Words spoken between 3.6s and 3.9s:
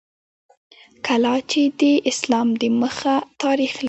لري